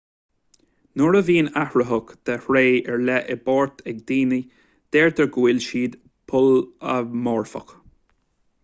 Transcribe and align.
nuair 1.01 1.17
a 1.17 1.19
bhíonn 1.27 1.49
athraitheach 1.63 2.13
de 2.29 2.37
thréith 2.45 2.89
ar 2.93 3.03
leith 3.09 3.29
i 3.35 3.37
bpáirt 3.51 3.85
ag 3.93 4.01
daoine 4.13 4.41
deirtear 4.97 5.31
go 5.37 5.45
bhfuil 5.47 5.63
siad 5.69 6.03
polamorfach 6.33 7.79